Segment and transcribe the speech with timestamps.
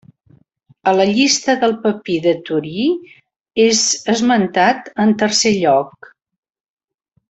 [0.91, 2.87] A la llista del Papir de Torí
[3.69, 3.85] és
[4.17, 6.15] esmentat en tercer lloc.